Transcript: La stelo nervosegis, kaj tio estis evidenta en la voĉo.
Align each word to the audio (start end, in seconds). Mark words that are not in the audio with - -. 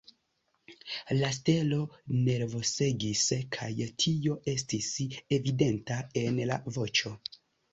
La 1.17 1.29
stelo 1.37 1.77
nervosegis, 2.29 3.21
kaj 3.57 3.69
tio 4.05 4.39
estis 4.55 4.89
evidenta 5.39 6.03
en 6.25 6.41
la 6.55 6.59
voĉo. 6.79 7.17